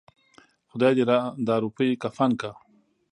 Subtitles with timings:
[0.71, 1.03] خداى دې
[1.47, 2.51] دا روپۍ کفن کړه.